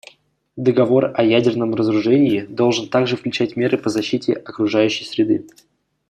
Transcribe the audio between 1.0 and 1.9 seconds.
о ядерном